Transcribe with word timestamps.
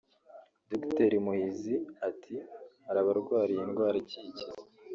Dogiteri 0.69 1.15
Muhizi 1.25 1.75
ati 2.09 2.33
«hari 2.85 2.99
abarwara 3.03 3.49
iyi 3.53 3.65
ndwara 3.69 3.97
ikikiza 4.03 4.49